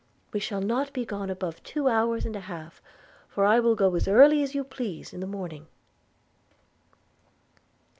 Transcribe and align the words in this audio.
We 0.33 0.39
shall 0.39 0.61
not 0.61 0.93
be 0.93 1.05
gone 1.05 1.29
above 1.29 1.61
two 1.61 1.87
hours 1.87 2.25
and 2.25 2.35
a 2.35 2.39
half, 2.39 2.81
for 3.27 3.45
I 3.45 3.59
will 3.59 3.75
go 3.75 3.93
as 3.93 4.07
early 4.07 4.41
as 4.41 4.55
you 4.55 4.63
please 4.63 5.13
in 5.13 5.19
the 5.19 5.27
morning.' 5.27 5.67